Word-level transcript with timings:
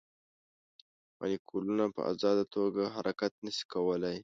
مالیکولونه 1.17 1.85
په 1.95 2.01
ازاده 2.11 2.45
توګه 2.55 2.83
حرکت 2.95 3.33
نه 3.45 3.51
شي 3.57 3.65
کولی. 3.73 4.17